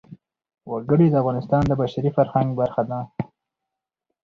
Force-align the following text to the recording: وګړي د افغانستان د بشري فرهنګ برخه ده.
وګړي 0.71 1.07
د 1.11 1.15
افغانستان 1.21 1.63
د 1.67 1.71
بشري 1.81 2.09
فرهنګ 2.17 2.49
برخه 2.59 2.81
ده. 2.89 2.99